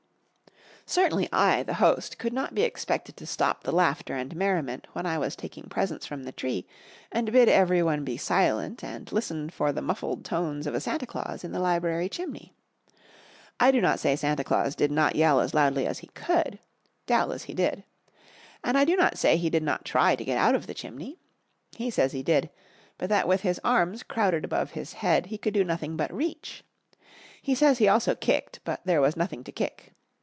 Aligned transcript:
Certainly 0.87 1.29
I, 1.31 1.63
the 1.63 1.75
host, 1.75 2.17
could 2.17 2.33
not 2.33 2.53
be 2.53 2.63
expected 2.63 3.15
to 3.15 3.25
stop 3.25 3.63
the 3.63 3.71
laughter 3.71 4.13
and 4.17 4.35
merriment 4.35 4.87
when 4.91 5.05
I 5.05 5.17
was 5.17 5.37
taking 5.37 5.69
presents 5.69 6.05
from 6.05 6.23
the 6.23 6.33
tree, 6.33 6.67
and 7.13 7.31
bid 7.31 7.47
every 7.47 7.81
one 7.81 8.03
be 8.03 8.17
silent 8.17 8.83
and 8.83 9.09
listen 9.09 9.49
for 9.49 9.71
the 9.71 9.81
muffled 9.81 10.25
tones 10.25 10.67
of 10.67 10.75
a 10.75 10.81
Santa 10.81 11.05
Claus 11.05 11.45
in 11.45 11.53
the 11.53 11.61
library 11.61 12.09
chimney. 12.09 12.51
I 13.57 13.71
do 13.71 13.79
not 13.79 14.01
say 14.01 14.17
Santa 14.17 14.43
Claus 14.43 14.75
did 14.75 14.91
not 14.91 15.15
yell 15.15 15.39
as 15.39 15.53
loudly 15.53 15.87
as 15.87 15.99
he 15.99 16.07
could. 16.07 16.59
Doubtless 17.05 17.43
he 17.43 17.53
did. 17.53 17.85
And 18.61 18.77
I 18.77 18.83
do 18.83 18.97
not 18.97 19.17
say 19.17 19.37
he 19.37 19.51
did 19.51 19.63
not 19.63 19.85
try 19.85 20.17
to 20.17 20.25
get 20.25 20.37
out 20.39 20.55
of 20.55 20.67
the 20.67 20.73
chimney. 20.73 21.19
He 21.73 21.89
says 21.89 22.11
he 22.11 22.23
did, 22.23 22.49
but 22.97 23.07
that 23.07 23.29
with 23.29 23.41
his 23.41 23.61
arms 23.63 24.03
crowded 24.03 24.43
above 24.43 24.71
his 24.71 24.93
head 24.93 25.27
he 25.27 25.37
could 25.37 25.53
do 25.53 25.63
nothing 25.63 25.95
but 25.95 26.13
reach. 26.13 26.65
He 27.41 27.55
says 27.55 27.77
he 27.77 27.87
also 27.87 28.13
kicked, 28.13 28.59
but 28.65 28.81
there 28.83 28.99
was 28.99 29.15
nothing 29.15 29.45
to 29.45 29.53
kick. 29.53 29.93